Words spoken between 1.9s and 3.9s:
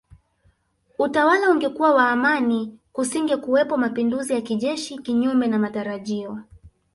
wa amani kusingekuwepo